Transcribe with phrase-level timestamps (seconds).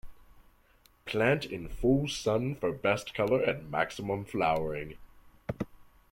[1.05, 4.97] Plant in full sun for best color and maximum flowering.